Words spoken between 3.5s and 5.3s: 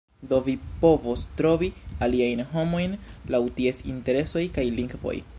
ties interesoj kaj lingvoj